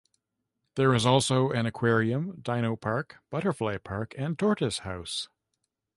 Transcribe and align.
There 0.77 0.95
is 0.95 1.05
also 1.05 1.51
an 1.51 1.67
aquarium, 1.67 2.39
dino 2.41 2.75
park, 2.75 3.17
butterfly 3.29 3.77
park 3.77 4.15
and 4.17 4.35
tortoise 4.39 4.79
house. 4.79 5.29